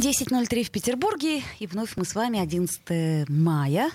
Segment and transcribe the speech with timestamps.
[0.00, 3.90] 10.03 в Петербурге, и вновь мы с вами 11 мая.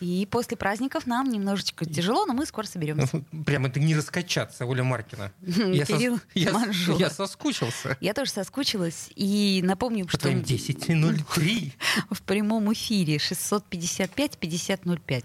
[0.00, 3.24] И после праздников нам немножечко тяжело, но мы скоро соберемся.
[3.44, 5.32] Прям это не раскачаться, Оля Маркина.
[5.42, 6.24] Я, Кирилл сос...
[6.34, 6.54] я,
[6.98, 7.98] я соскучился.
[8.00, 9.10] Я тоже соскучилась.
[9.16, 10.20] И напомню, По что...
[10.20, 11.72] твоим 10.03.
[12.10, 15.24] В прямом эфире 655-5005.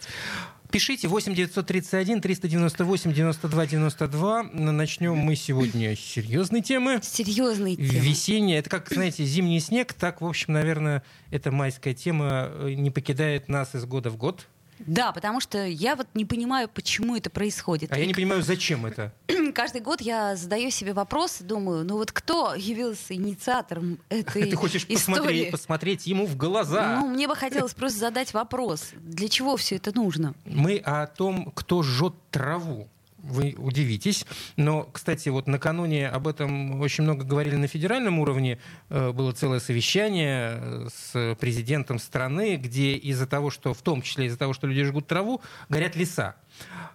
[0.71, 4.43] Пишите 8 931 398 92 92.
[4.53, 6.99] Начнем мы сегодня с серьезной темы.
[7.01, 7.87] Серьезной темы.
[7.87, 8.59] Весенняя.
[8.59, 9.93] Это как, знаете, зимний снег.
[9.93, 14.47] Так, в общем, наверное, эта майская тема э, не покидает нас из года в год.
[14.79, 17.91] Да, потому что я вот не понимаю, почему это происходит.
[17.91, 19.13] А я не понимаю, зачем это.
[19.53, 24.85] Каждый год я задаю себе вопрос, думаю, ну вот кто явился инициатором этой Ты хочешь
[24.89, 24.95] истории?
[24.95, 26.99] посмотреть, посмотреть ему в глаза.
[27.01, 30.33] Ну, мне бы хотелось просто задать вопрос, для чего все это нужно?
[30.45, 32.89] Мы о том, кто жжет траву
[33.29, 34.25] вы удивитесь.
[34.55, 38.59] Но, кстати, вот накануне об этом очень много говорили на федеральном уровне.
[38.89, 44.27] Э, было целое совещание э, с президентом страны, где из-за того, что, в том числе
[44.27, 46.35] из-за того, что люди жгут траву, горят леса.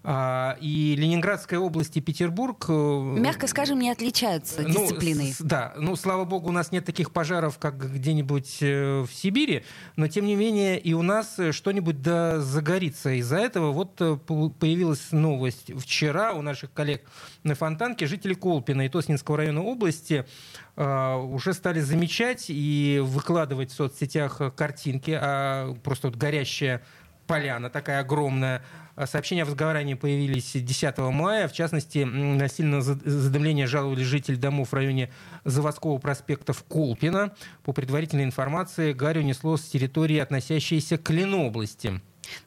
[0.02, 2.64] А, и Ленинградская область и Петербург...
[2.68, 5.32] э, Мягко скажем, не отличаются ну, дисциплиной.
[5.32, 9.64] с- да, ну, слава богу, у нас нет таких пожаров, как где-нибудь э, в Сибири,
[9.96, 13.10] но, тем не менее, и у нас э, что-нибудь да загорится.
[13.10, 17.02] Из-за этого вот появилась новость вчера у наших коллег
[17.42, 18.06] на Фонтанке.
[18.06, 20.24] Жители Колпина и Тоснинского района области
[20.76, 26.82] уже стали замечать и выкладывать в соцсетях картинки, а просто вот горящая
[27.26, 28.62] поляна такая огромная.
[28.96, 31.48] А Сообщения о возгорании появились 10 мая.
[31.48, 35.10] В частности, на сильное за- задымление жаловали жители домов в районе
[35.44, 37.32] Заводского проспекта в Колпино.
[37.62, 42.00] По предварительной информации, гарь унесло с территории, относящейся к Ленобласти.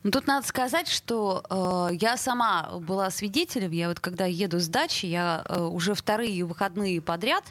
[0.03, 1.43] Ну, тут надо сказать, что
[1.91, 3.71] э, я сама была свидетелем.
[3.71, 7.43] Я вот когда еду с дачи, я э, уже вторые выходные подряд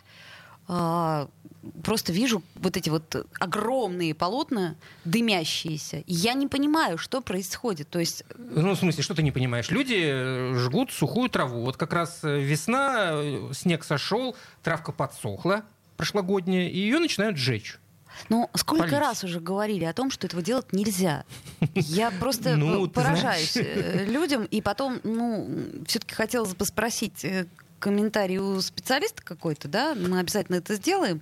[0.66, 5.98] просто вижу вот эти вот огромные полотна дымящиеся.
[5.98, 7.88] И я не понимаю, что происходит.
[7.88, 9.70] То есть Ну, в смысле, что ты не понимаешь?
[9.70, 11.62] Люди э, жгут сухую траву.
[11.62, 15.62] Вот как раз э, весна, э, снег сошел, травка подсохла
[16.02, 17.78] прошлогодняя, и ее начинают сжечь.
[18.28, 18.98] Ну, сколько Полить.
[18.98, 21.24] раз уже говорили о том, что этого делать нельзя.
[21.74, 24.44] Я просто Ну, э, поражаюсь э, людям.
[24.44, 25.48] И потом, ну,
[25.86, 27.46] все-таки хотелось бы спросить э,
[27.82, 31.20] комментарий у специалиста какой-то, да, мы обязательно это сделаем.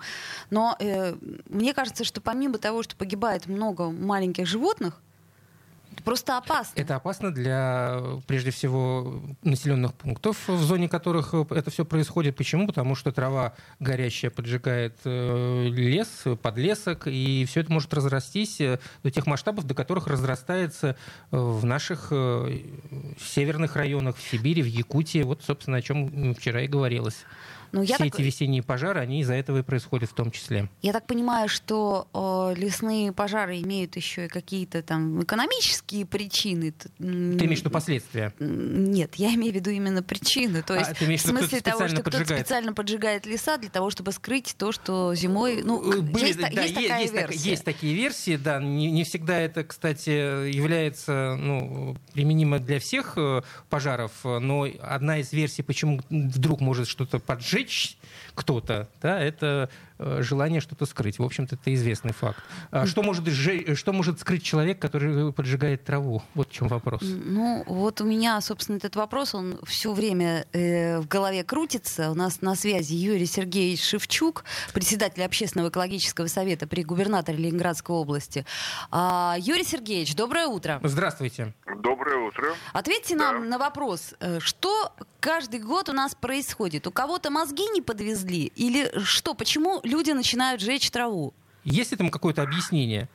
[0.51, 1.17] Но э,
[1.49, 5.01] мне кажется, что помимо того, что погибает много маленьких животных,
[6.01, 6.81] это просто опасно.
[6.81, 12.37] Это опасно для, прежде всего, населенных пунктов, в зоне которых э, это все происходит.
[12.37, 12.67] Почему?
[12.67, 19.11] Потому что трава горящая поджигает э, лес, подлесок, и все это может разрастись э, до
[19.11, 20.97] тех масштабов, до которых разрастается
[21.31, 22.13] в наших
[23.21, 25.23] северных районах, в Сибири, в Якутии.
[25.23, 27.25] Вот, собственно, о чем вчера и говорилось.
[27.73, 30.69] Ну, я Все так- эти весенние пожары, они из-за этого и происходят в том числе.
[30.83, 36.73] Я так понимаю, что э, лесные пожары имеют еще и какие-то там экономические причины.
[36.73, 38.33] Ты имеешь в виду последствия?
[38.39, 40.63] Нет, я имею в виду именно причины.
[40.63, 43.91] То А, есть ты имеешь в смысле того, что кто-то специально поджигает леса для того,
[43.91, 45.63] чтобы скрыть то, что зимой.
[45.63, 47.51] Ну, Э, Были, есть, да, есть е- такая есть, так- версия.
[47.51, 48.61] есть такие версии, да.
[48.61, 50.11] Не, не всегда это, кстати,
[50.51, 57.19] является ну, применимо для всех э, пожаров, но одна из версий, почему вдруг может что-то
[57.19, 57.60] поджечь
[58.35, 59.71] кто-то, да, это
[60.21, 61.19] желание что-то скрыть.
[61.19, 62.43] В общем-то, это известный факт.
[62.71, 66.23] А что, может, сжечь- что может скрыть человек, который поджигает траву?
[66.35, 67.01] Вот в чем вопрос.
[67.03, 72.11] Ну, вот у меня, собственно, этот вопрос, он все время э, в голове крутится.
[72.11, 78.45] У нас на связи Юрий Сергеевич Шевчук, председатель Общественного экологического совета при губернаторе Ленинградской области.
[78.91, 80.81] А, Юрий Сергеевич, доброе утро.
[80.83, 81.53] Здравствуйте.
[81.83, 82.55] Доброе утро.
[82.73, 83.33] Ответьте Да.
[83.33, 86.87] нам на вопрос, э, что каждый год у нас происходит?
[86.87, 88.53] У кого-то мозги не подвезли?
[88.57, 89.35] Или что?
[89.35, 91.35] Почему люди начинают жечь траву?
[91.65, 93.09] Есть этому какое-то объяснение?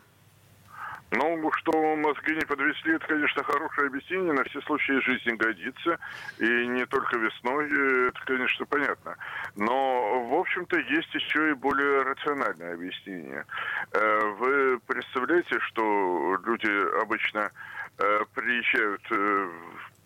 [1.12, 5.98] Ну, что мозги не подвесли, это, конечно, хорошее объяснение, на все случаи жизни годится,
[6.40, 9.16] и не только весной, э, это, конечно, понятно.
[9.56, 13.46] Но, в общем-то, есть еще и более рациональное объяснение.
[13.94, 17.52] Э, Вы представляете, что люди обычно
[17.98, 19.50] э, приезжают э,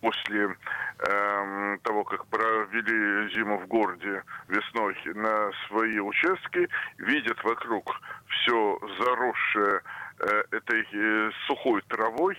[0.01, 0.55] после
[0.99, 6.67] эм, того, как провели зиму в городе весной на свои участки,
[6.97, 7.99] видят вокруг
[8.29, 9.81] все заросшее
[10.19, 12.37] э, этой э, сухой травой,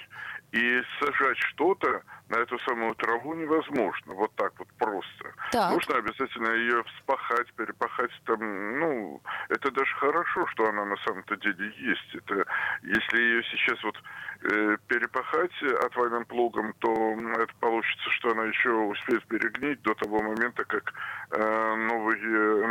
[0.52, 5.34] и сажать что-то на эту самую траву невозможно, вот так вот просто.
[5.52, 5.72] Так.
[5.72, 11.72] Нужно обязательно ее вспахать, перепахать там, ну, это даже хорошо, что она на самом-то деле
[11.76, 12.14] есть.
[12.14, 12.44] Это,
[12.82, 13.96] если ее сейчас вот
[14.42, 16.90] э, перепахать отвальным плугом, то
[17.38, 20.92] это получится, что она еще успеет перегнить до того момента, как
[21.30, 22.18] э, новый,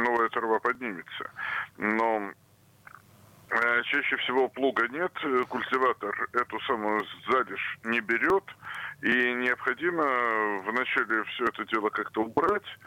[0.05, 1.31] новая трава поднимется.
[1.77, 2.48] Но Э,
[3.83, 8.43] чаще всего плуга нет, э, культиватор эту самую залежь не берет,
[9.01, 12.77] и необходимо вначале все это дело как-то убрать,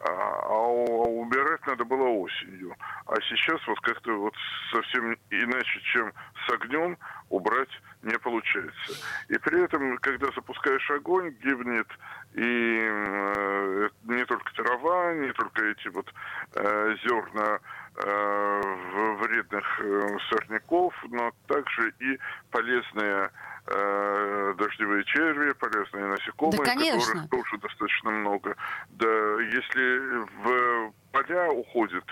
[0.00, 0.68] а, а
[1.08, 2.76] убирать надо было осенью.
[3.06, 4.34] А сейчас вот как-то вот
[4.70, 6.12] совсем иначе, чем
[6.46, 6.96] с огнем,
[7.30, 7.70] убрать
[8.02, 8.92] не получается.
[9.28, 11.88] И при этом, когда запускаешь огонь, гибнет
[12.34, 16.06] и э, не только трава, не только эти вот
[16.54, 17.58] э, зерна Э,
[18.04, 22.18] вредных э, сорняков, но также и
[22.50, 23.30] полезные
[23.66, 28.56] э, дождевые черви, полезные насекомые, да, которых тоже достаточно много.
[28.90, 32.04] Да, если в поля уходит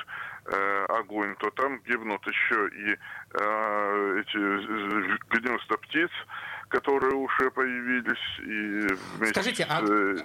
[0.46, 2.96] э, огонь, то там гибнут еще и
[3.32, 4.38] э, эти
[5.28, 6.10] гнезда птиц,
[6.68, 8.16] которые уже появились.
[8.44, 9.82] И Скажите, а,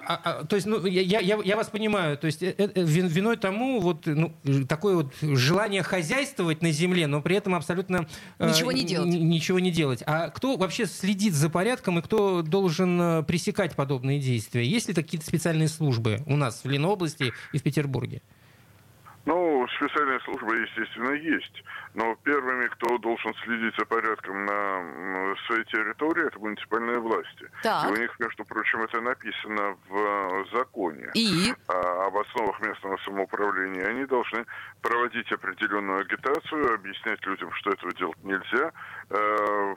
[0.07, 3.37] а, а, то есть, ну, я, я, я вас понимаю, то есть э, э, виной
[3.37, 4.33] тому вот ну,
[4.67, 8.07] такое вот желание хозяйствовать на земле, но при этом абсолютно
[8.39, 9.09] э, ничего не делать.
[9.09, 10.03] Ничего не делать.
[10.05, 14.65] А кто вообще следит за порядком и кто должен пресекать подобные действия?
[14.65, 18.21] Есть ли какие-то специальные службы у нас в Ленобласти и в Петербурге?
[19.25, 21.63] Ну, специальная служба, естественно, есть.
[21.93, 27.49] Но первыми, кто должен следить за порядком на своей территории, это муниципальные власти.
[27.61, 27.89] Так.
[27.89, 31.53] И у них, между прочим, это написано в э, законе И?
[31.67, 33.87] об основах местного самоуправления.
[33.87, 34.45] Они должны
[34.81, 38.71] проводить определенную агитацию, объяснять людям, что этого делать нельзя,
[39.09, 39.75] э,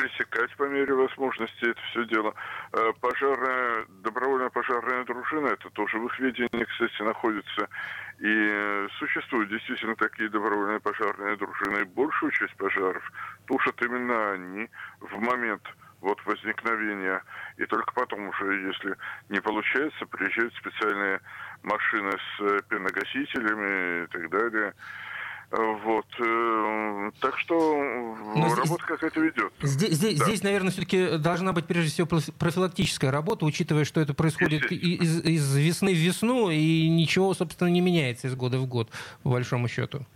[0.00, 2.34] пресекать по мере возможности это все дело.
[2.72, 7.68] Э, пожарная, добровольная пожарная дружина, это тоже в их ведении, кстати, находится.
[8.18, 11.80] И существуют действительно такие добровольные пожарные дружины.
[11.80, 13.02] И большую часть пожаров
[13.46, 14.68] тушат именно они
[15.00, 15.62] в момент
[16.00, 17.22] вот возникновения.
[17.58, 18.96] И только потом уже, если
[19.28, 21.20] не получается, приезжают специальные
[21.62, 24.74] машины с пеногасителями и так далее.
[25.50, 26.06] Вот.
[26.20, 27.54] Э, так что
[28.36, 29.52] Но работа какая-то ведет.
[29.62, 30.24] Здесь, здесь, да.
[30.24, 32.06] здесь, наверное, все-таки должна быть прежде всего
[32.38, 37.80] профилактическая работа, учитывая, что это происходит из, из весны в весну, и ничего, собственно, не
[37.80, 38.90] меняется из года в год,
[39.24, 40.06] по большому счету.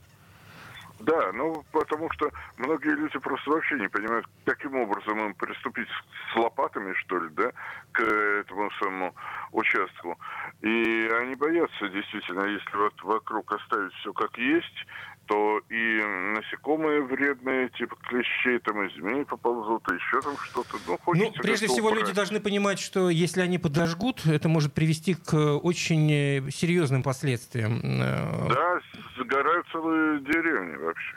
[1.01, 5.89] Да, ну потому что многие люди просто вообще не понимают, каким образом им приступить
[6.33, 7.51] с лопатами, что ли, да,
[7.93, 9.15] к этому самому
[9.53, 10.17] участку.
[10.63, 14.87] И они боятся действительно, если вот вокруг оставить все как есть,
[15.27, 16.01] то и
[16.35, 20.77] насекомые вредные, типа клещей, там и змеи поползут, и еще там что-то.
[20.87, 22.03] Ну, ну прежде всего, убрать.
[22.03, 27.81] люди должны понимать, что если они подожгут, это может привести к очень э, серьезным последствиям.
[27.83, 28.81] Э, да,
[29.19, 31.17] сгорают целые деревни вообще.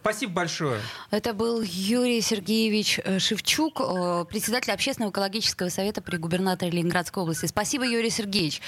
[0.00, 0.80] Спасибо большое.
[1.10, 7.44] Это был Юрий Сергеевич э, Шевчук, э, председатель общественного экологического совета при губернаторе Ленинградской области.
[7.44, 8.62] Спасибо, Юрий Сергеевич.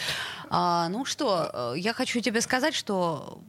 [0.50, 3.40] А, ну что, э, я хочу тебе сказать, что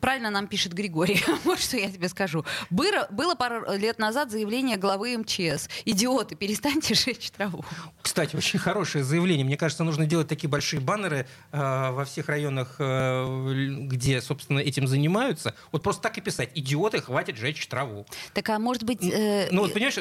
[0.00, 1.24] правильно нам пишет Григорий.
[1.44, 2.44] вот что я тебе скажу.
[2.70, 5.68] Было, было пару лет назад заявление главы МЧС.
[5.84, 7.64] Идиоты, перестаньте жечь траву.
[8.00, 9.44] Кстати, очень хорошее заявление.
[9.44, 14.86] Мне кажется, нужно делать такие большие баннеры э, во всех районах, э, где, собственно, этим
[14.86, 15.54] занимаются.
[15.72, 16.50] Вот просто так и писать.
[16.54, 18.06] Идиоты идиоты, хватит жечь траву.
[18.34, 19.02] Так, а может быть...
[19.02, 19.48] Э...
[19.50, 19.94] Ну, вот, понимаешь,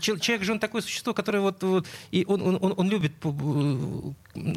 [0.00, 1.62] человек же он такое существо, которое вот...
[1.62, 3.12] вот и он, он, он, он любит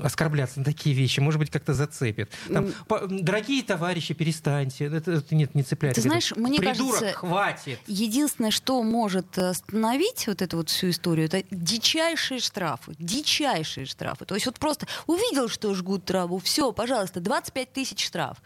[0.04, 2.32] оскорбляться на такие вещи, может быть, как-то зацепит.
[2.52, 4.86] Там, по, дорогие товарищи, перестаньте.
[4.86, 6.02] Это, это нет, не цепляйте.
[6.02, 7.18] Ты знаешь, мне Придурок, кажется...
[7.18, 7.80] хватит.
[7.88, 12.94] Единственное, что может остановить вот эту вот всю историю, это дичайшие штрафы.
[12.98, 14.26] Дичайшие штрафы.
[14.26, 18.38] То есть вот просто увидел, что жгут траву, все, пожалуйста, 25 тысяч штраф.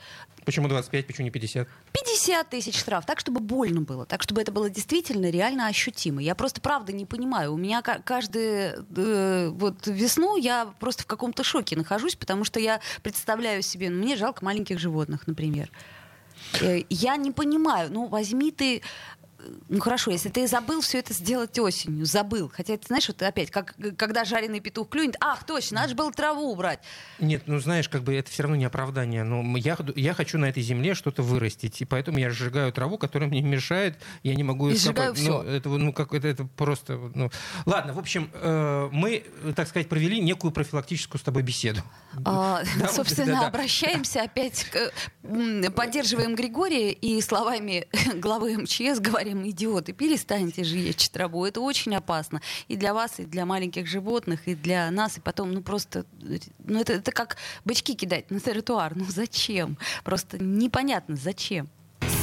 [0.46, 1.68] Почему 25, почему не 50?
[1.92, 6.22] 50 тысяч штраф, так, чтобы больно было, так, чтобы это было действительно реально ощутимо.
[6.22, 7.54] Я просто правда не понимаю.
[7.54, 12.82] У меня каждую э, вот весну я просто в каком-то шоке нахожусь, потому что я
[13.02, 15.70] представляю себе, ну, мне жалко маленьких животных, например.
[16.62, 18.82] Э, я не понимаю, ну возьми ты
[19.70, 22.52] ну хорошо, если ты забыл все это сделать осенью, забыл.
[22.54, 26.12] Хотя, ты знаешь, вот опять, как, когда жареный петух клюнет, ах, точно, надо же было
[26.12, 26.80] траву убрать.
[27.20, 29.24] Нет, ну знаешь, как бы это все равно не оправдание.
[29.24, 33.30] Но я, я хочу на этой земле что-то вырастить, и поэтому я сжигаю траву, которая
[33.30, 35.44] мне мешает, я не могу ее сжигаю все.
[35.44, 36.98] Ну, это, ну, как, это, это просто...
[37.14, 37.32] Ну...
[37.66, 39.24] Ладно, в общем, э, мы,
[39.56, 41.82] так сказать, провели некую профилактическую с тобой беседу.
[42.26, 43.48] А, да, собственно, да, да.
[43.48, 44.92] обращаемся опять, к,
[45.72, 52.76] поддерживаем Григория и словами главы МЧС говорим, идиоты, перестаньте жечь траву, это очень опасно и
[52.76, 56.06] для вас, и для маленьких животных, и для нас, и потом, ну просто,
[56.64, 59.78] ну это, это как бычки кидать на тротуар, ну зачем?
[60.04, 61.70] Просто непонятно, зачем.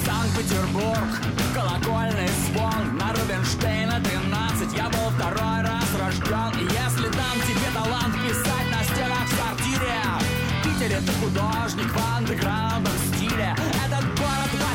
[0.04, 1.08] Санкт-Петербург,
[1.54, 8.14] колокольный звон На Рубинштейна 13 Я был второй раз рожден И если дам тебе талант
[8.26, 13.54] писать на стенах в сортире В Питере ты художник в андеграундном стиле
[13.86, 14.19] Этот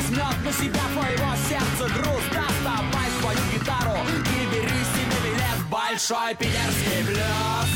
[0.06, 7.02] возьмет на себя твоего сердца груз Доставай свою гитару и бери себе билет Большой питерский
[7.04, 7.68] блюз.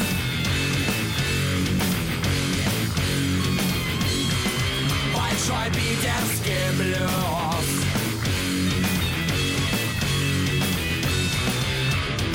[5.14, 7.66] Большой питерский блюз.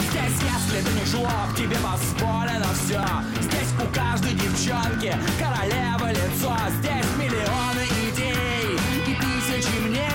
[0.10, 3.02] Здесь, если ты не жлоб, тебе позволено все
[3.42, 6.56] Здесь у каждой девчонки королева лицо.
[6.80, 7.95] Здесь миллионы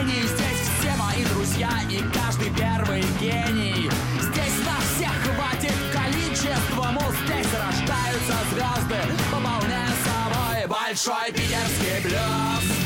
[0.02, 3.90] мнений Здесь все мои друзья и каждый первый гений.
[4.20, 12.76] Здесь на всех хватит количества муз Здесь рождаются звезды, пополняя собой большой питерский блюз.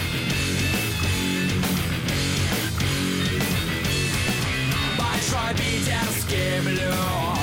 [5.57, 7.34] Питерский блюз.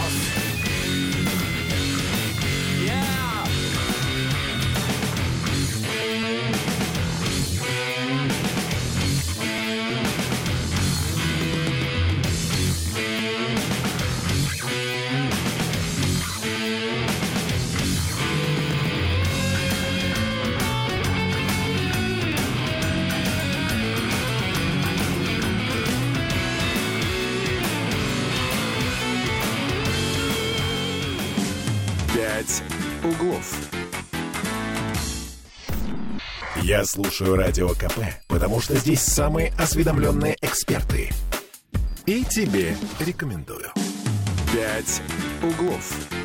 [33.04, 33.56] Углов».
[36.62, 41.10] Я слушаю Радио КП, потому что здесь самые осведомленные эксперты.
[42.06, 43.72] И тебе рекомендую.
[44.54, 45.02] «Пять
[45.42, 46.21] углов».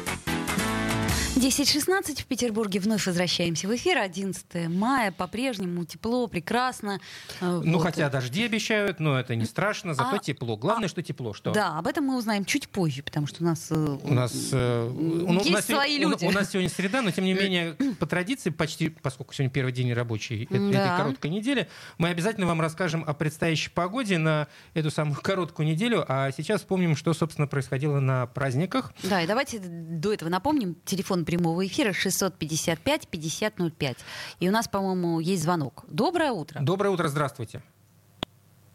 [1.36, 2.80] 10.16 в Петербурге.
[2.80, 3.98] Вновь возвращаемся в эфир.
[3.98, 5.12] 11 мая.
[5.12, 6.98] По-прежнему тепло, прекрасно.
[7.42, 7.82] Э, ну, вот.
[7.82, 9.92] хотя дожди обещают, но это не страшно.
[9.92, 10.56] Зато а, тепло.
[10.56, 11.34] Главное, а, что тепло.
[11.34, 11.52] Что?
[11.52, 13.66] Да, об этом мы узнаем чуть позже, потому что у нас...
[13.70, 14.90] Э, у нас, э,
[15.38, 16.24] есть у нас свои люди.
[16.24, 19.72] У, у нас сегодня среда, но тем не менее, по традиции, почти, поскольку сегодня первый
[19.72, 20.56] день рабочий да.
[20.56, 26.02] этой короткой недели, мы обязательно вам расскажем о предстоящей погоде на эту самую короткую неделю.
[26.08, 28.94] А сейчас вспомним, что, собственно, происходило на праздниках.
[29.02, 30.76] Да, и давайте до этого напомним.
[30.86, 33.96] Телефон прямого эфира 655-5005.
[34.40, 35.84] И у нас, по-моему, есть звонок.
[35.88, 36.60] Доброе утро.
[36.60, 37.62] Доброе утро, здравствуйте.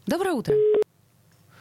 [0.06, 0.54] Доброе утро.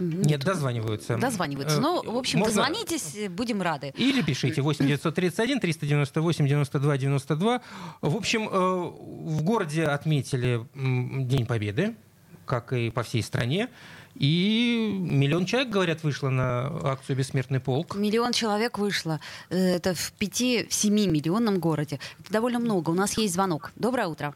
[0.02, 1.18] Нет, дозваниваются.
[1.18, 1.80] Дозваниваются.
[1.80, 2.56] Ну, в общем, Можно...
[2.56, 3.94] дозвонитесь, будем рады.
[3.96, 7.62] Или пишите 8 931 398 92 92.
[8.02, 11.96] В общем, э, в городе отметили День Победы,
[12.46, 13.70] как и по всей стране.
[14.16, 17.96] И миллион человек, говорят, вышло на акцию «Бессмертный полк».
[17.96, 19.20] Миллион человек вышло.
[19.50, 22.00] Э, это в пяти, в семи миллионном городе.
[22.20, 22.90] Это довольно много.
[22.90, 23.72] У нас есть звонок.
[23.76, 24.34] Доброе утро.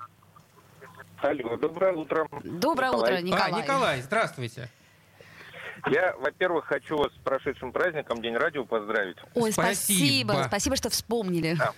[1.17, 2.27] Алло, доброе утро.
[2.43, 3.13] Доброе Николай.
[3.13, 3.51] утро, Николай.
[3.51, 4.69] А, Николай, здравствуйте.
[5.87, 9.17] Я, во-первых, хочу вас с прошедшим праздником День радио поздравить.
[9.35, 10.31] Ой, спасибо.
[10.31, 11.55] Спасибо, спасибо что вспомнили.
[11.55, 11.73] Да,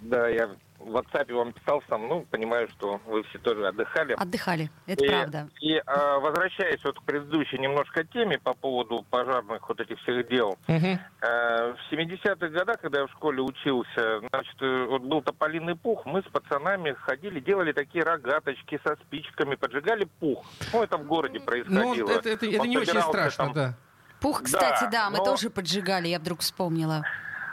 [0.00, 0.50] да я
[0.84, 4.14] в WhatsApp вам писал сам, ну, понимаю, что вы все тоже отдыхали.
[4.14, 5.48] Отдыхали, это и, правда.
[5.60, 10.58] И а, возвращаясь вот к предыдущей немножко теме по поводу пожарных вот этих всех дел.
[10.68, 10.98] Угу.
[11.22, 16.04] А, в 70-х годах, когда я в школе учился, значит, э, вот был тополиный пух,
[16.04, 20.44] мы с пацанами ходили, делали такие рогаточки со спичками, поджигали пух.
[20.72, 22.08] Ну, это в городе ну, происходило.
[22.08, 23.52] Ну, это, это, это не очень страшно, там...
[23.52, 23.74] да.
[24.20, 25.24] Пух, кстати, да, да мы но...
[25.24, 27.04] тоже поджигали, я вдруг вспомнила.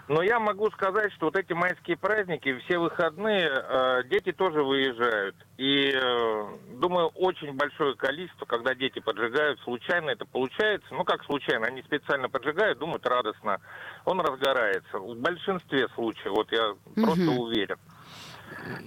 [0.09, 5.35] Но я могу сказать, что вот эти майские праздники, все выходные, э, дети тоже выезжают.
[5.57, 6.47] И, э,
[6.79, 10.87] думаю, очень большое количество, когда дети поджигают, случайно это получается.
[10.95, 13.61] Ну, как случайно, они специально поджигают, думают радостно.
[14.05, 14.97] Он разгорается.
[14.97, 17.03] В большинстве случаев, вот я mm-hmm.
[17.03, 17.77] просто уверен.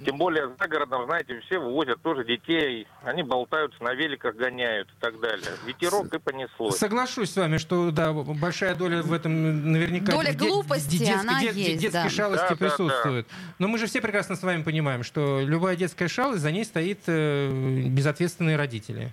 [0.04, 5.00] Тем более за городом, знаете, все вывозят тоже детей, они болтаются, на великах гоняют и
[5.00, 5.48] так далее.
[5.66, 6.76] Ветерок и понеслось.
[6.76, 10.12] Соглашусь с вами, что да, большая доля в этом наверняка...
[10.12, 12.10] Доля глупости, детской, она есть, детской да.
[12.10, 13.26] шалости да, присутствует.
[13.28, 13.54] Да, да.
[13.58, 17.00] Но мы же все прекрасно с вами понимаем, что любая детская шалость, за ней стоит
[17.06, 17.50] э,
[17.86, 19.12] безответственные родители.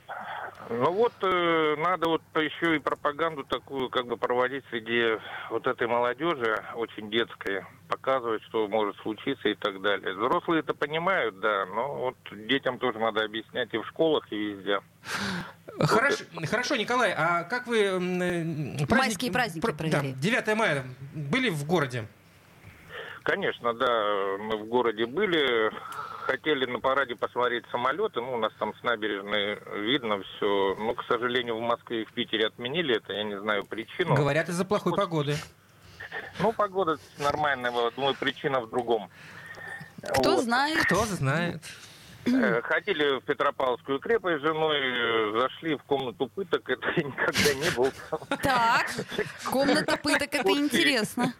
[0.71, 5.17] Ну вот э, надо вот еще и пропаганду такую как бы проводить среди
[5.49, 10.13] вот этой молодежи, очень детской, показывать, что может случиться и так далее.
[10.13, 12.15] Взрослые это понимают, да, но вот
[12.47, 14.79] детям тоже надо объяснять и в школах, и везде.
[15.79, 17.79] Хорошо, хорошо, Николай, а как вы...
[17.79, 20.13] э, праздник- Майские праздники про- провели.
[20.13, 20.83] да, 9 мая
[21.15, 22.05] были в городе?
[23.23, 25.71] Конечно, да, мы в городе были,
[26.29, 31.03] хотели на параде посмотреть самолеты, ну, у нас там с набережной видно все, но, к
[31.05, 34.13] сожалению, в Москве и в Питере отменили это, я не знаю причину.
[34.13, 35.35] Говорят, из-за плохой погоды.
[36.39, 39.11] Ну, погода нормальная была, думаю, причина в другом.
[40.01, 40.43] Кто Вот.
[40.43, 40.83] знает?
[40.85, 41.61] Кто знает.
[42.25, 47.53] Э, Ходили в Петропавловскую крепость с женой, э, зашли в комнату пыток, это я никогда
[47.53, 47.91] не был.
[48.41, 48.87] Так,
[49.51, 51.33] комната пыток, это интересно.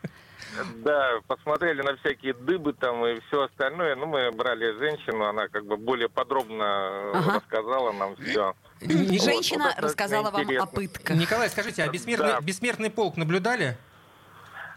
[0.84, 3.96] Да, посмотрели на всякие дыбы там и все остальное.
[3.96, 7.34] Ну, мы брали женщину, она как бы более подробно Ага.
[7.36, 8.56] рассказала нам все.
[8.82, 10.68] Женщина вот это рассказала вам о интересно.
[10.68, 11.16] пытках.
[11.18, 12.42] Николай, скажите, а бессмертный, Да.
[12.42, 13.78] бессмертный полк наблюдали?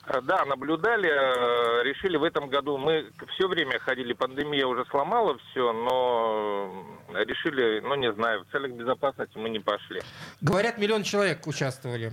[0.06, 2.76] Э, Да, наблюдали, э, решили в этом году.
[2.76, 8.72] Мы все время ходили, пандемия уже сломала все, но решили, ну не знаю, в целях
[8.72, 10.00] безопасности мы не пошли.
[10.40, 12.12] Говорят, миллион человек участвовали.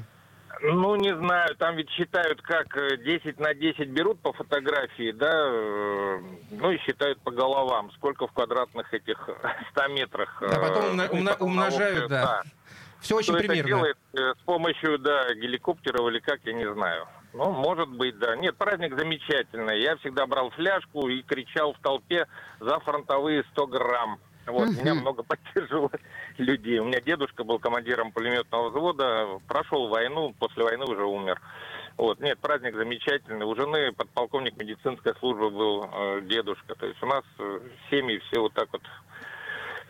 [0.62, 5.32] Ну, не знаю, там ведь считают, как э, 10 на 10 берут по фотографии, да,
[5.32, 6.20] э,
[6.52, 9.30] ну и считают по головам, сколько в квадратных этих
[9.72, 10.42] 100 метрах.
[10.42, 12.42] А потом э, умно- умножают, налог, да.
[13.00, 13.68] Все очень Кто это примерно.
[13.70, 17.08] делает э, с помощью, да, геликоптеров или как, я не знаю.
[17.34, 18.36] Ну, может быть, да.
[18.36, 19.82] Нет, праздник замечательный.
[19.82, 22.28] Я всегда брал фляжку и кричал в толпе
[22.60, 24.20] за фронтовые 100 грамм.
[24.52, 25.92] Вот, меня много поддерживало
[26.38, 26.80] людей.
[26.80, 31.42] У меня дедушка был командиром пулеметного взвода, прошел войну, после войны уже умер.
[31.98, 33.46] Вот, нет, праздник замечательный.
[33.46, 36.76] У жены подполковник медицинской службы был э, дедушка.
[36.76, 38.82] То есть у нас э, семьи все вот так вот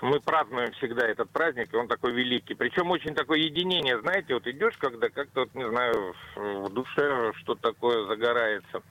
[0.02, 2.54] мы празднуем всегда этот праздник, и он такой великий.
[2.54, 7.34] Причем очень такое единение, знаете, вот идешь, когда как-то, вот, не знаю, в в душе
[7.38, 8.82] что-то такое загорается.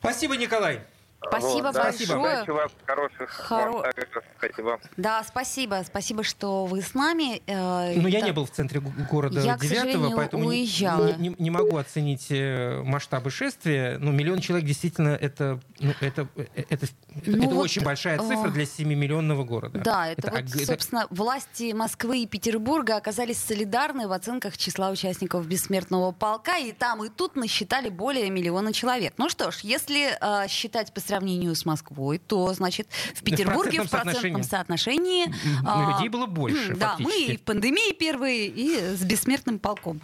[0.00, 0.80] Спасибо, Николай.
[1.26, 2.18] Спасибо Вот, да, большое.
[2.20, 3.84] Удачи вас, хороших Хоро- вам.
[4.38, 4.80] Спасибо.
[4.96, 5.82] Да, спасибо.
[5.84, 7.42] Спасибо, что вы с нами.
[7.46, 8.26] Э, Ну, я да.
[8.26, 11.12] не был в центре города Я, к 9 сожалению, поэтому не- уезжала.
[11.14, 13.96] Не, не- не могу оценить э, масштабы шествия.
[13.98, 16.86] Ну, миллион человек действительно это, ну, это, э, это,
[17.26, 19.78] Ну это вот, очень большая цифра а, для 7-миллионного города.
[19.80, 24.90] Да, это, вот, ог- это- собственно, власти Москвы и Петербурга оказались солидарны в оценках числа
[24.90, 29.14] участников бессмертного полка, и там, и тут насчитали более миллиона человек.
[29.18, 33.90] Ну что ж, если э, считать по сравнению с Москвой, то, значит, в Петербурге в
[33.90, 35.26] процентном процентном соотношении...
[35.26, 35.32] М,
[35.66, 40.00] а, людей было больше, Да, мы и в пандемии первые, и с бессмертным полком.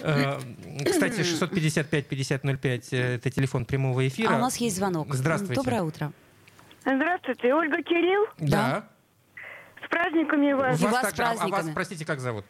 [0.00, 0.40] Э,
[0.84, 4.34] Кстати, 655-5005 э, это телефон прямого эфира.
[4.34, 5.09] А у нас есть звонок.
[5.14, 5.54] Здравствуйте.
[5.54, 6.12] Доброе утро.
[6.84, 8.26] Здравствуйте, Ольга Кирилл.
[8.38, 8.84] Да.
[9.84, 10.80] С праздниками вас.
[10.80, 11.74] И вас с также- а- вас, праздниками.
[11.74, 12.44] простите, как зовут?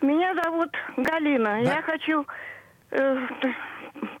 [0.00, 1.60] Меня зовут Галина.
[1.64, 1.74] Да.
[1.74, 2.26] Я хочу
[2.90, 3.26] э,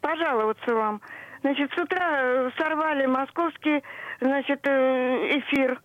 [0.00, 1.00] пожаловаться вам.
[1.42, 3.82] Значит, с утра э, сорвали московский,
[4.20, 5.80] значит, э, эфир.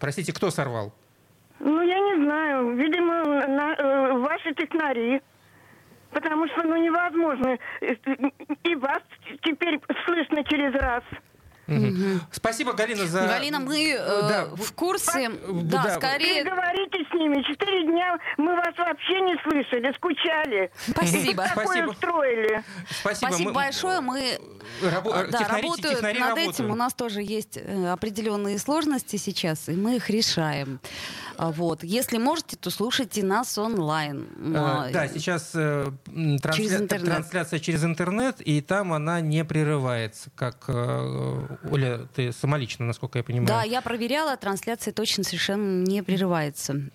[0.00, 0.92] Простите, кто сорвал?
[1.60, 2.74] Ну, я не знаю.
[2.74, 5.20] Видимо, на- э, ваши технари.
[6.10, 7.58] Потому что, ну, невозможно.
[7.80, 7.94] Э,
[8.64, 9.02] И вас
[9.42, 11.02] теперь слышно через раз.
[11.66, 12.20] Мгм.
[12.30, 13.20] Спасибо, Галина, за...
[13.26, 13.96] Галина, мы э,
[14.28, 15.30] Да, в курсе.
[15.30, 16.42] да, Да, скорее.
[16.44, 17.42] Переговорите с ними.
[17.42, 20.70] Четыре дня мы вас вообще не слышали, скучали.
[20.90, 21.44] Спасибо.
[21.44, 21.90] Такое Спасибо.
[21.90, 22.64] устроили.
[23.00, 24.00] Спасибо, Спасибо мы- большое.
[24.00, 24.38] Мы
[24.82, 26.54] Рабо- а, да, технари- работают технари над работают.
[26.54, 26.70] этим.
[26.70, 30.80] У нас тоже есть э, определенные сложности сейчас, и мы их решаем.
[31.36, 31.82] А, Вот.
[31.82, 34.26] Если можете, то слушайте нас онлайн.
[34.36, 37.06] Да, сейчас э, трансля- Через интернет.
[37.14, 43.24] трансляция через интернет, и там она не прерывается, как э, Оля, ты самолично, насколько я
[43.24, 43.48] понимаю.
[43.48, 46.90] Да, я проверяла, трансляция точно совершенно не прерывается.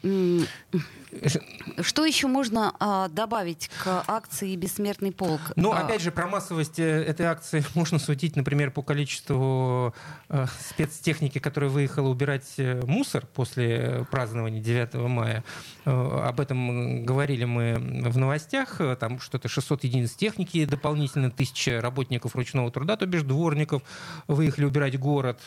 [1.82, 5.42] Что еще можно а, добавить к акции «Бессмертный полк»?
[5.56, 9.94] Ну, А, опять же, про массовость э, этой акции можно судить, например, по количеству
[10.30, 15.44] э, спецтехники, которая выехала убирать э, мусор после э, празднования 9 мая.
[15.86, 15.92] Э,
[16.28, 17.76] об этом говорили мы
[18.10, 18.80] в новостях.
[19.00, 23.82] Там что-то 600 единиц техники, дополнительно 1000 работников ручного труда, то бишь дворников,
[24.28, 25.40] выехали убирать город.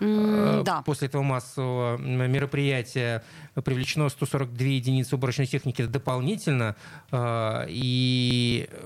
[0.00, 0.82] Э, Да.
[0.82, 3.22] После этого массового мероприятия
[3.54, 6.76] привлечено 142 единицы уборочной техники дополнительно.
[7.12, 8.76] э, И э,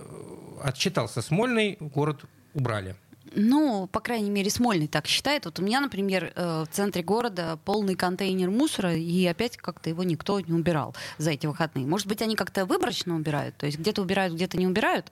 [0.63, 2.25] отчитался Смольный, город
[2.55, 2.97] убрали.
[3.35, 5.45] Ну, по крайней мере, Смольный так считает.
[5.45, 10.05] Вот у меня, например, э, в центре города полный контейнер мусора, и опять как-то его
[10.05, 11.87] никто не убирал за эти выходные.
[11.87, 15.11] Может быть, они как-то выборочно убирают, то есть где-то убирают, где-то не убирают.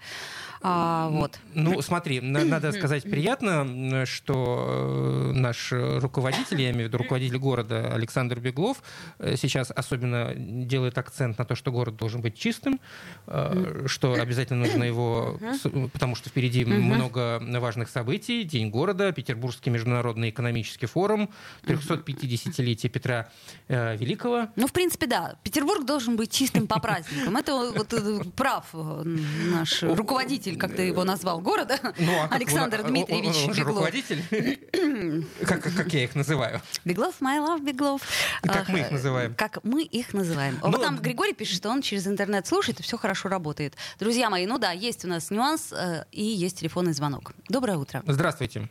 [0.64, 1.40] А, вот.
[1.54, 7.38] Ну, смотри, на- надо сказать приятно, что э, наш руководитель, я имею в виду руководитель
[7.38, 8.82] города Александр Беглов,
[9.18, 12.80] э, сейчас особенно делает акцент на то, что город должен быть чистым,
[13.86, 15.38] что обязательно нужно его,
[15.92, 21.30] потому что впереди много важных событий, День города, Петербургский международный экономический форум,
[21.64, 23.30] 350-летие Петра
[23.68, 24.48] э, Великого.
[24.56, 25.36] Ну, в принципе, да.
[25.42, 27.36] Петербург должен быть чистым по праздникам.
[27.36, 29.02] Это вот э, прав э,
[29.50, 33.66] наш руководитель, как ты его назвал, города, Ну, а как Александр Дмитриевич он- Беглов.
[33.68, 34.22] руководитель,
[35.46, 36.60] как, как я их называю.
[36.84, 38.02] Беглов, my love, Беглов.
[38.42, 39.34] Как мы их Ах, называем.
[39.34, 40.58] Как мы их называем.
[40.62, 43.74] Ну, вот там Григорий пишет, что он через интернет слушает, и все хорошо работает.
[43.98, 47.32] Друзья мои, ну да, есть у нас нюанс, э, и есть телефонный звонок.
[47.48, 48.01] Доброе утро.
[48.06, 48.68] Здравствуйте.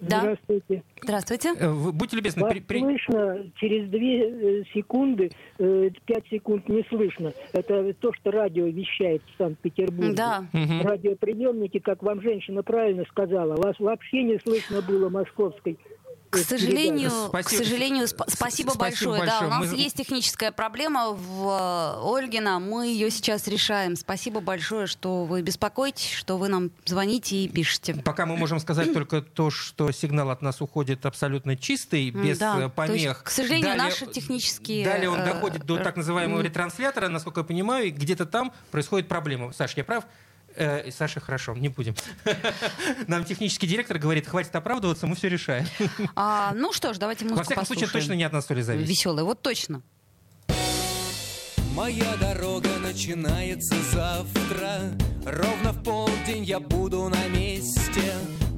[0.00, 0.82] Да, Здравствуйте.
[1.00, 1.54] здравствуйте.
[1.60, 6.68] Э, вы Будьте любезны, Вас при- при- слышно через две э, секунды, э, пять секунд
[6.68, 7.32] не слышно.
[7.52, 10.14] Это то, что радио вещает в Санкт-Петербурге.
[10.14, 10.44] Да.
[10.52, 10.82] Мгм.
[10.82, 15.78] Радиоприемники, как вам женщина правильно сказала, вас вообще не слышно было московской.
[16.32, 17.42] К сожалению, Спасибо.
[17.62, 19.20] к сожалению, сп- спасибо, спасибо большое.
[19.20, 19.46] Да, большое.
[19.46, 22.58] у нас Мы- есть техническая проблема в э, Ольгина.
[22.58, 23.96] Мы ее сейчас решаем.
[23.96, 27.96] Спасибо большое, что вы беспокоитесь, что вы нам звоните и пишете.
[27.96, 32.52] Пока мы можем сказать только то, что сигнал от нас уходит абсолютно чистый, без да.
[32.52, 33.22] э, То есть, помех.
[33.24, 37.88] к сожалению, наши технические, Далее он э, доходит до так называемого ретранслятора, насколько я понимаю,
[37.88, 39.52] и где-то там происходит проблема.
[39.52, 40.04] Саш, я прав?
[40.56, 41.94] Э, Саша, хорошо, не будем.
[43.06, 45.66] Нам технический директор говорит, хватит оправдываться, мы все решаем.
[46.14, 48.02] А, ну что ж, давайте музыку Во всяком случае, послушаем.
[48.04, 48.88] точно не от нас то ли зависит.
[48.88, 49.82] Веселая, вот точно.
[51.74, 54.92] Моя дорога начинается завтра
[55.24, 58.02] Ровно в полдень я буду на месте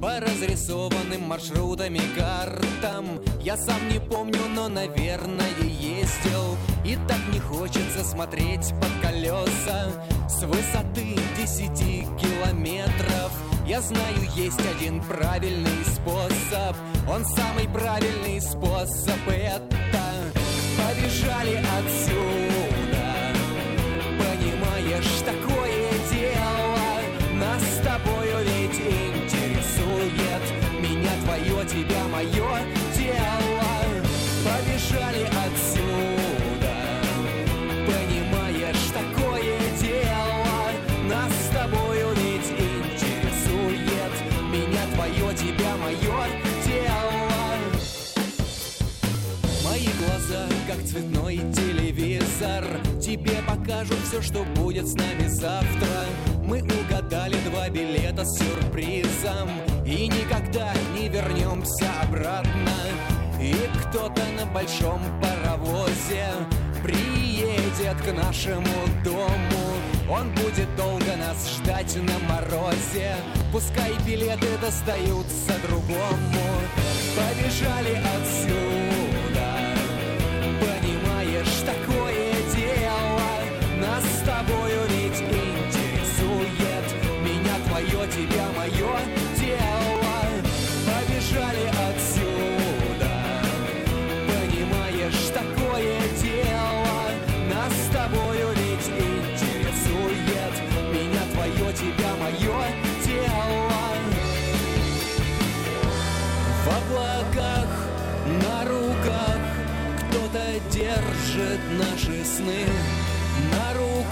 [0.01, 3.21] По разрисованным маршрутам и картам.
[3.41, 6.57] Я сам не помню, но, наверное, ездил.
[6.83, 9.91] И так не хочется смотреть под колеса.
[10.27, 13.31] С высоты десяти километров
[13.65, 16.75] Я знаю, есть один правильный способ.
[17.09, 19.75] Он самый правильный способ Это
[20.77, 22.54] побежали отсюда
[50.95, 52.63] цветной телевизор.
[53.01, 56.05] Тебе покажут все, что будет с нами завтра.
[56.41, 59.49] Мы угадали два билета с сюрпризом.
[59.85, 62.71] И никогда не вернемся обратно.
[63.41, 63.53] И
[63.83, 66.27] кто-то на большом паровозе
[66.81, 68.63] Приедет к нашему
[69.03, 69.27] дому.
[70.09, 73.15] Он будет долго нас ждать на морозе.
[73.51, 76.45] Пускай билеты достаются другому.
[77.17, 78.74] Побежали отсюда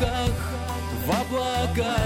[0.03, 0.29] Руках,
[1.05, 1.97] в облаках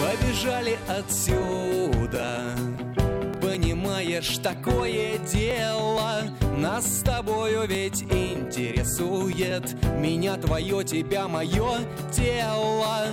[0.00, 2.54] Побежали отсюда
[3.40, 6.22] Понимаешь, такое дело
[6.56, 9.74] Нас с тобою ведь интересует.
[9.98, 11.80] Меня твое, тебя мое
[12.12, 13.06] тело.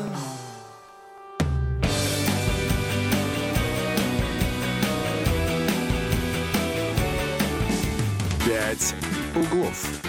[8.46, 8.96] «Пять
[9.36, 10.09] углов».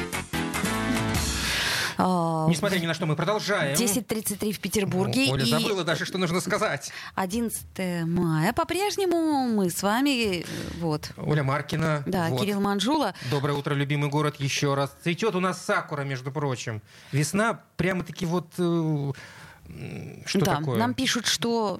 [2.03, 3.77] А, Несмотря ни на что, мы продолжаем.
[3.77, 5.31] 10.33 в Петербурге.
[5.31, 6.91] Оля и забыла даже, что нужно сказать.
[7.13, 8.53] 11 мая.
[8.53, 10.43] По-прежнему мы с вами, э,
[10.79, 11.11] вот.
[11.17, 12.01] Оля Маркина.
[12.07, 12.41] Да, вот.
[12.41, 13.13] Кирилл Манжула.
[13.29, 14.91] Доброе утро, любимый город, еще раз.
[15.03, 16.81] Цветет у нас сакура, между прочим.
[17.11, 18.47] Весна прямо-таки вот...
[20.25, 20.77] что да, такое?
[20.77, 21.79] нам пишут, что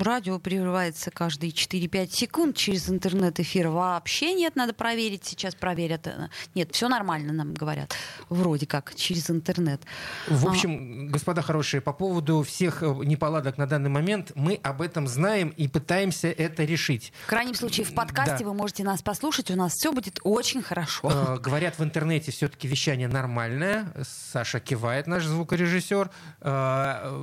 [0.00, 3.68] радио прерывается каждые 4-5 секунд через интернет-эфир.
[3.68, 5.24] Вообще нет, надо проверить.
[5.24, 6.06] Сейчас проверят.
[6.06, 7.94] Э, Нет, все нормально, нам говорят.
[8.28, 9.82] Вроде как, через интернет.
[10.28, 10.50] В А.
[10.50, 15.48] общем, господа хорошие, по поводу всех э, неполадок на данный момент, мы об этом знаем
[15.50, 17.12] и пытаемся это решить.
[17.24, 18.50] В крайнем случае, в подкасте Да.
[18.50, 19.50] вы можете нас послушать.
[19.50, 21.10] У нас все будет очень хорошо.
[21.10, 23.92] Э, Говорят, в интернете все-таки вещание нормальное.
[24.32, 26.10] Саша кивает, наш звукорежиссер.
[26.40, 27.17] Э,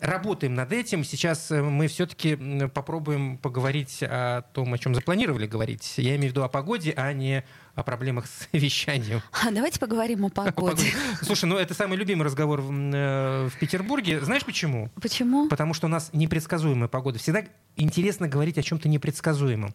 [0.00, 1.04] Работаем над этим.
[1.04, 2.36] Сейчас э, мы все-таки
[2.74, 5.94] попробуем поговорить о том, о чем запланировали говорить.
[5.96, 9.22] Я имею в виду о погоде, а не о проблемах с вещанием.
[9.32, 10.86] А давайте поговорим о погоде.
[11.22, 14.20] Слушай, ну это самый любимый разговор в, э, в Петербурге.
[14.20, 14.90] Знаешь почему?
[15.00, 15.48] Почему?
[15.48, 17.18] Потому что у нас непредсказуемая погода.
[17.18, 17.44] Всегда
[17.76, 19.74] интересно говорить о чем-то непредсказуемом.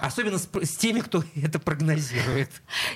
[0.00, 2.50] Особенно с, с теми, кто это прогнозирует.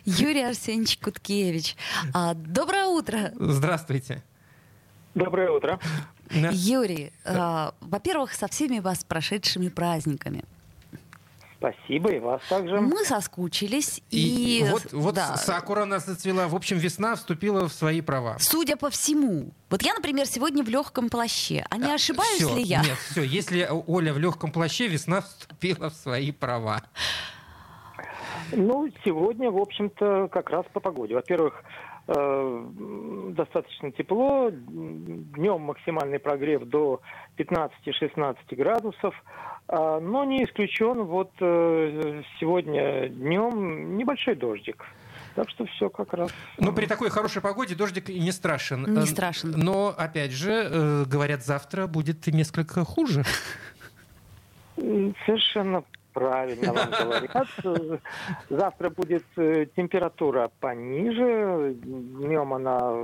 [0.04, 1.76] Юрий Арсеньевич Куткевич.
[2.12, 3.32] а, Доброе утро.
[3.38, 4.22] Здравствуйте.
[5.14, 5.78] Доброе утро.
[6.30, 10.44] Юрий, а, во-первых, со всеми вас прошедшими праздниками.
[11.58, 12.80] Спасибо, и вас также.
[12.80, 14.02] Мы соскучились.
[14.08, 16.48] И, И, вот, вот да, Сакура нас зацвела.
[16.48, 18.36] В общем, весна вступила в свои права.
[18.38, 21.66] судя по всему, вот я, например, сегодня в легком плаще.
[21.68, 22.82] А не ошибаюсь Всё, ли я?
[22.82, 23.22] Нет, все.
[23.22, 26.82] Если Оля в легком плаще, весна вступила в свои права.
[28.52, 31.14] Ну, сегодня, в общем-то, как раз по погоде.
[31.14, 37.00] Во-первых, э, достаточно тепло, днем максимальный прогрев до
[37.38, 39.14] 15-16 градусов,
[39.72, 44.84] А, но не исключен вот э, сегодня днем небольшой дождик.
[45.36, 46.32] Так что все как раз.
[46.58, 48.82] Ну, при такой хорошей погоде дождик и не страшен.
[48.82, 49.52] Не Э, страшен.
[49.56, 53.22] Но, опять же, э, говорят, завтра будет несколько хуже.
[54.76, 58.00] Совершенно правильно вам говорят.
[58.48, 61.74] Завтра будет э, температура пониже.
[61.82, 63.02] Днем она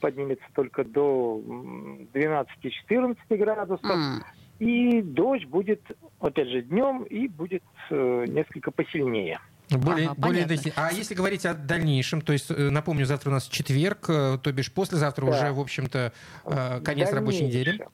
[0.00, 3.84] поднимется только до м, 12-14 градусов.
[3.90, 4.22] М,
[4.58, 5.80] И дождь будет,
[6.20, 9.38] опять же, днем и будет э, несколько посильнее.
[9.70, 10.46] Более, Ага, более.
[10.76, 14.72] А если говорить о дальнейшем, то есть, э, напомню, завтра у нас четверг, то бишь
[14.72, 15.30] послезавтра Да.
[15.30, 16.12] уже, в общем-то,
[16.46, 17.86] э, конец рабочей недели.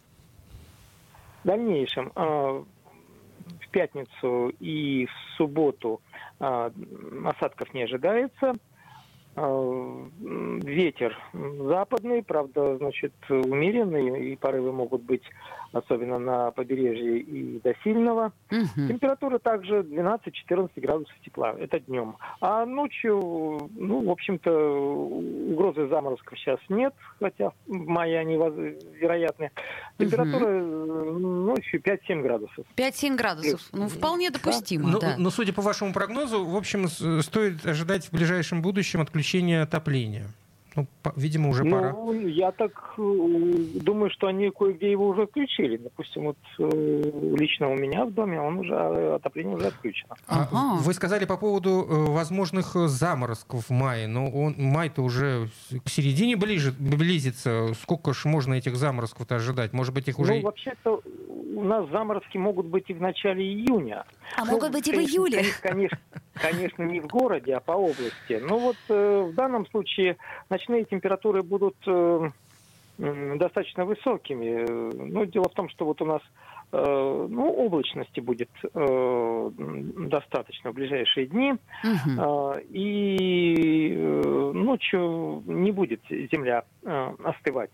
[1.42, 2.66] В дальнейшем, э, в
[3.74, 6.00] пятницу и в субботу
[6.38, 6.70] э,
[7.24, 8.54] осадков не ожидается.
[9.37, 15.24] М, Ветер западный, правда, значит, умеренный, и порывы могут быть
[15.74, 18.32] особенно на побережье и до сильного.
[18.50, 18.88] мгм.
[18.88, 21.54] Температура также 12-14 градусов тепла.
[21.58, 22.16] Это днем.
[22.40, 29.50] А ночью, ну, в общем-то, угрозы заморозков сейчас нет, хотя в мае они вероятны.
[29.98, 32.64] Температура э, ночью 5-7 градусов.
[32.76, 33.60] 5-7 градусов.
[33.72, 35.14] Ну, вполне допустимо, Но, да.
[35.18, 40.26] но, судя по вашему прогнозу, в общем, стоит ожидать в ближайшем будущем отключения отопления.
[40.76, 41.92] Ну, по- видимо, уже пора.
[41.92, 43.02] Ну, я так э,
[43.80, 45.76] думаю, что они кое-где его уже включили.
[45.76, 50.16] Допустим, вот э, лично у меня в доме он уже э, отопление уже отключено.
[50.26, 50.82] А Ага.
[50.82, 55.48] Вы сказали по поводу э, возможных заморозков в мае, но он, май-то уже
[55.84, 57.72] к середине ближе, близится.
[57.80, 59.72] Сколько ж можно этих заморозков-то ожидать?
[59.72, 60.34] Может быть, их уже...
[60.34, 61.00] Ну, вообще-то
[61.54, 64.04] у нас заморозки могут быть и в начале июня.
[64.37, 65.44] А Ну, могут быть и в июле.
[65.62, 65.98] Конечно,
[66.34, 68.42] конечно, не в городе, а по области.
[68.42, 70.16] Но вот э, в данном случае
[70.64, 72.31] ночные температуры будут э,
[72.98, 74.64] достаточно высокими.
[74.66, 76.22] Э, Ну, дело в том, что вот у нас
[76.72, 79.50] э, ну, облачности будет э,
[80.09, 81.55] достаточно в ближайшие дни.
[81.85, 82.20] Мгм.
[82.20, 87.72] А, И э, ночью не будет земля э, остывать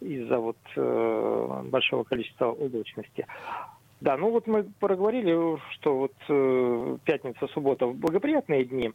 [0.00, 3.26] из-за вот э, большого количества облачности.
[4.00, 8.92] Да, ну вот мы проговорили, что вот э, пятница, суббота благоприятные дни.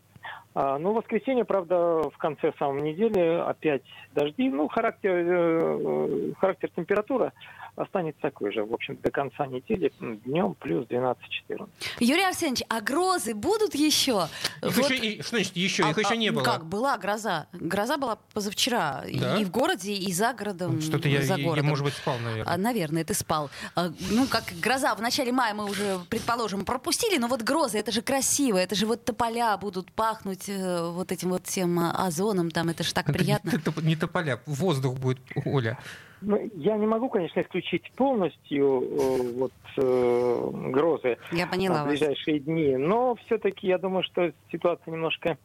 [0.56, 4.50] А, ну, воскресенье, правда, в конце самой недели опять дожди.
[4.50, 7.34] Ну, характер, э, характер температура
[7.80, 9.92] останется такой же, в общем, до конца недели.
[10.00, 11.68] Днем плюс 12-14.
[12.00, 14.28] Юрий Арсеньевич, а грозы будут еще?
[14.62, 15.90] Их Вот- еще, и- что значит еще?
[15.90, 16.44] Их А- еще а, не ну было.
[16.44, 17.48] Как, была гроза.
[17.54, 19.04] Гроза была позавчера.
[19.14, 19.38] Да?
[19.38, 20.82] И в городе, и за городом.
[20.82, 21.68] Что-то я, за я, городом.
[21.68, 22.54] может быть, спал, наверное.
[22.54, 23.50] А, наверное, ты спал.
[23.76, 27.92] А, ну, как гроза в начале мая мы уже, предположим, пропустили, но вот грозы, это
[27.92, 32.52] же красиво, это же вот тополя будут пахнуть э, вот этим вот всем а, озоном,
[32.52, 33.50] там это же так Это приятно.
[33.50, 35.78] Не, не тополя, воздух будет, Оля.
[36.22, 41.88] Ну, я не могу, конечно, исключить полностью э, вот э, грозы Я поняла в вас.
[41.88, 45.38] ближайшие дни, но все-таки я думаю, что ситуация немножко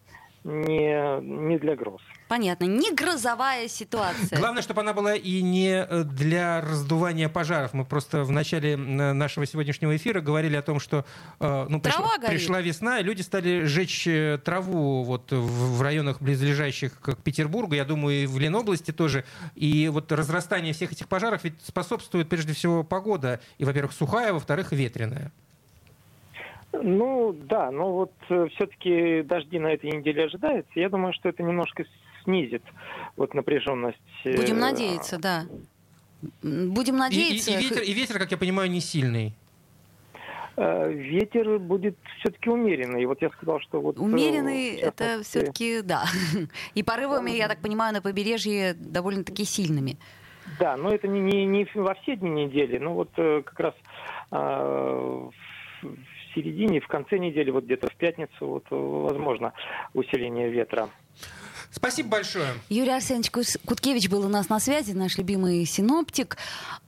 [0.45, 2.01] не, не для гроз.
[2.29, 2.65] Понятно.
[2.65, 4.39] Не грозовая ситуация.
[4.39, 7.75] Главное, чтобы она была и не э, для раздувания пожаров.
[7.75, 11.05] Мы просто в начале э, нашего сегодняшнего эфира говорили о том, что
[11.41, 14.09] э, ну, пришла, пришла весна, и люди стали жечь
[14.45, 19.25] траву вот в в районах близлежащих к Петербургу, я думаю, и в Ленобласти тоже.
[19.55, 23.41] И вот разрастание всех этих пожаров ведь способствует прежде всего погода.
[23.59, 25.33] И, во-первых, сухая, во-вторых, ветреная.
[26.83, 28.13] Ну да, но вот
[28.53, 30.71] все-таки дожди на этой неделе ожидается.
[30.75, 31.85] Я думаю, что это немножко
[32.25, 32.63] снизит
[33.17, 33.99] вот напряженность.
[34.25, 35.45] э, Будем надеяться, да.
[36.43, 37.51] Будем И, и- надеяться.
[37.53, 39.33] и ветер, и ветер, как я понимаю, не сильный.
[40.57, 43.03] э, Ветер будет все-таки умеренный.
[43.03, 43.97] И Вот я сказал, что вот...
[43.99, 46.05] э, Умеренный в это все-таки, да.
[46.75, 49.97] И порывами, я так понимаю, на побережье довольно-таки сильными.
[50.61, 53.75] Да, но это не, не, не во все дни недели, но вот э, как раз
[54.31, 55.31] э,
[56.35, 59.53] середине, в конце недели, вот где-то в пятницу, вот возможно
[59.93, 60.89] усиление ветра.
[61.71, 62.47] Спасибо большое.
[62.69, 66.37] Юрий Арсеньевич Куткевич был у нас на связи, наш любимый синоптик.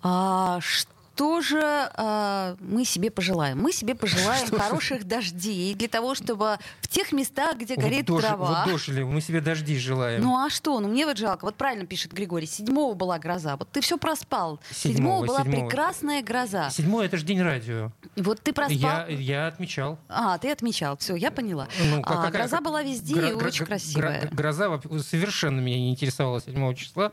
[0.02, 3.60] А, что же а, мы себе пожелаем?
[3.60, 8.26] Мы себе пожелаем хороших дождей для того, чтобы в тех местах, где горит вот, дожи-
[8.26, 8.64] трава...
[8.64, 10.22] вот дожили, мы себе дожди желаем.
[10.22, 10.78] Ну а что?
[10.80, 11.44] Ну мне вот жалко.
[11.46, 12.46] Вот правильно пишет Григорий.
[12.46, 13.56] Седьмого была гроза.
[13.56, 14.60] Вот ты все проспал.
[14.70, 15.68] Седьмого, была седьмого.
[15.68, 16.68] прекрасная гроза.
[16.70, 17.92] Седьмой это же день радио.
[18.16, 18.76] Вот ты проспал.
[18.76, 19.98] Я, я отмечал.
[20.08, 20.96] А, ты отмечал.
[20.98, 21.68] Все, я поняла.
[21.90, 24.22] Ну, как- А, какая- гроза была везде гро- и гро- очень гро- красивая.
[24.26, 27.10] гро- Гроза совершенно меня не интересовала 7 числа.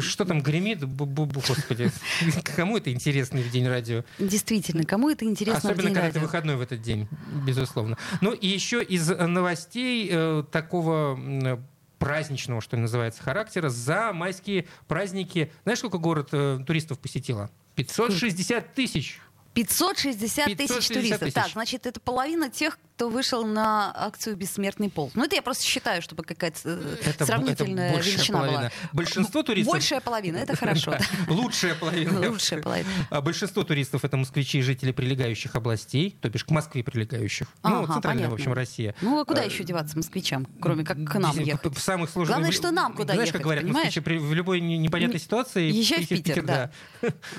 [0.00, 0.82] Что там гремит?
[0.82, 1.90] Бу-бу-бу, Господи.
[2.56, 4.04] Кому это интересно в день радио?
[4.18, 6.20] Действительно, кому это интересно в Особенно, день когда радио?
[6.20, 7.08] выходной в этот день,
[7.46, 7.96] безусловно.
[8.20, 11.64] Ну и еще из э, новостей э, такого м,
[11.98, 15.52] праздничного, что ли, называется, характера, за майские праздники.
[15.64, 17.50] Знаешь, сколько город э, туристов посетило?
[17.74, 19.20] 560 тысяч.
[19.54, 21.20] 560 тысяч 560 туристов.
[21.20, 21.34] тысяч.
[21.34, 25.12] Так, значит, это половина тех, кто вышел на акцию «Бессмертный полк».
[25.14, 28.58] Ну, это я просто считаю, чтобы какая-то э, Это, сравнительная это величина половина.
[28.58, 28.70] была.
[28.92, 29.72] Большинство туристов...
[29.72, 30.96] Большая половина, это хорошо.
[31.28, 32.28] Лучшая половина.
[32.28, 32.88] Лучшая половина.
[33.10, 37.46] А большинство туристов это москвичи и жители прилегающих областей, то бишь к Москве прилегающих.
[37.62, 38.96] ну, центральная, в общем, Россия.
[39.00, 41.72] Ну, а куда Э, еще деваться москвичам, кроме как к нам ехать?
[41.72, 42.34] В самых сложных...
[42.36, 45.70] Главное, что нам куда Знаешь, как говорят, москвичи в любой не- непонятной ситуации...
[45.70, 46.72] Езжай в Питер, да.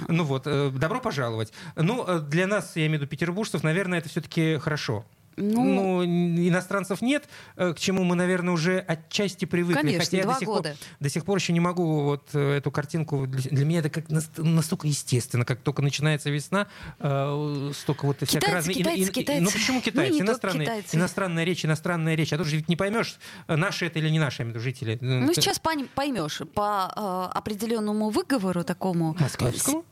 [0.07, 1.51] Ну вот, э, добро пожаловать.
[1.75, 5.05] Ну, э, для нас, я имею в виду петербуржцев, наверное, это все-таки хорошо.
[5.39, 9.79] Ну, Ну, иностранцев нет, э, к чему мы, наверное, уже отчасти привыкли.
[9.81, 10.75] Конечно, Хотя я два до сих, пор, года.
[10.99, 13.25] до сих пор еще не могу вот э, эту картинку...
[13.27, 16.67] Для, для меня это как нас- настолько естественно, как только начинается весна,
[16.99, 18.73] э, столько вот Китайцы, разной...
[18.75, 19.41] китайцы, китайцы.
[19.43, 20.17] Ну почему Ну, китайцы?
[20.17, 20.97] только Иностранные, китайцы.
[20.97, 22.33] иностранная речь, иностранная речь.
[22.33, 24.97] А тут же ведь не поймешь, наши это или не наши, я жители.
[25.01, 26.91] Ну, сейчас поймешь по
[27.33, 29.85] э, определенному выговору такому Московскому?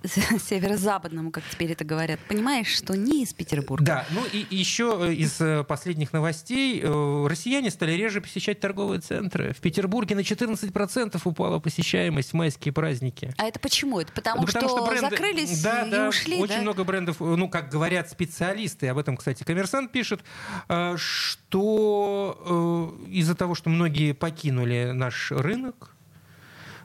[0.48, 3.86] северо-западному, как теперь это говорят, понимаешь, что не из Петербурга.
[3.86, 6.82] Да, ну и и еще э, из э, последних новостей.
[6.84, 9.54] э, Россияне стали реже посещать торговые центры.
[9.54, 13.34] В Петербурге на 14% упала посещаемость в майские праздники.
[13.38, 14.00] А это почему?
[14.00, 16.62] Это потому, Ну, что, бренды- закрылись да, и да, ушли, очень да?
[16.62, 20.22] много брендов, э, ну, как говорят специалисты, об этом, кстати, коммерсант пишет,
[21.48, 25.94] что из-за того, что многие покинули наш рынок,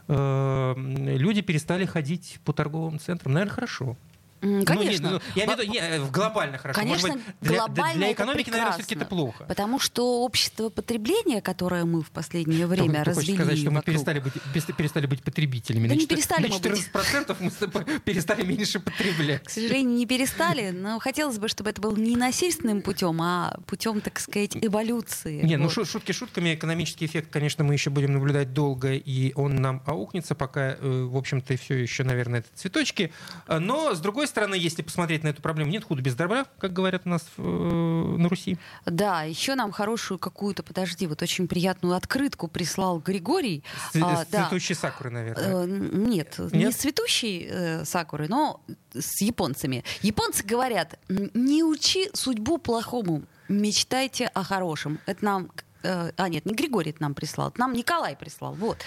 [0.09, 3.33] люди перестали ходить по торговым центрам.
[3.33, 3.97] Наверное, хорошо.
[4.43, 5.11] Ну, не, Конечно.
[5.13, 6.81] ну, я имею в виду, не, э, в глобально хорошо.
[6.81, 9.45] Конечно, Может быть, для, глобально для это экономики, наверное, все-таки это плохо.
[9.45, 13.85] Потому что общество потребления, которое мы в последнее время Ты хочешь сказать, что мы вокруг,
[13.95, 15.87] перестали быть, перес- перестали быть потребителями?
[15.89, 16.91] Да на не четыр- перестали на мы быть.
[16.93, 19.45] 14% мы тобой перестали меньше потреблять.
[19.45, 24.01] к сожалению, не перестали, но хотелось бы, чтобы это было не насильственным путем, а путем,
[24.01, 25.43] так сказать, эволюции.
[25.43, 25.73] Не, ну Вот.
[25.73, 26.55] шу- шутки шутками.
[26.55, 31.17] Экономический эффект, конечно, мы еще будем наблюдать долго, и он нам аукнется, пока, э, в
[31.17, 33.13] общем-то, все еще, наверное, это цветочки.
[33.47, 36.73] А, Но, с другой стороны, если посмотреть на эту проблему, нет худа без добра, как
[36.73, 38.59] говорят у нас э, на Руси.
[38.87, 43.63] Да, еще нам хорошую какую-то, подожди, вот очень приятную открытку прислал Григорий.
[43.93, 44.43] С, А, с да.
[44.45, 45.65] цветущей сакуры, наверное.
[45.65, 46.75] Э, Нет, не Нет?
[46.75, 48.61] с цветущей э, сакуры, но
[48.93, 49.85] с японцами.
[50.03, 54.99] Японцы говорят, «М, не учи судьбу плохому, мечтайте о хорошем.
[55.07, 55.51] Это нам...
[55.83, 58.55] э, А, нет, не Григорий это нам прислал, это нам Николай прислал.
[58.55, 58.79] Вот.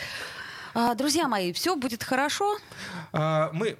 [0.78, 2.58] А, Друзья мои, все будет хорошо.
[3.14, 3.78] А, Мы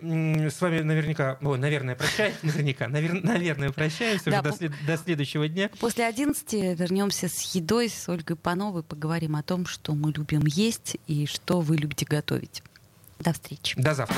[0.50, 4.98] с вами наверняка, ой, наверное, прощаемся, наверняка, навер- наверное, прощаемся Да, уже до, след- до
[4.98, 5.70] следующего дня.
[5.82, 10.96] После 11 вернемся с едой с Ольгой Пановой, поговорим о том, что мы любим есть
[11.08, 12.64] и что вы любите готовить.
[13.20, 13.76] До встречи.
[13.80, 14.16] До завтра.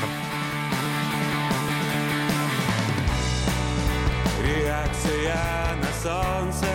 [4.45, 6.67] Реакция на солнце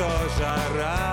[0.00, 0.08] что
[0.38, 1.09] жара